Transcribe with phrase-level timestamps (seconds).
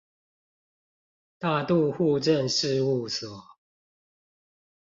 [1.37, 3.55] 大肚戶政事務所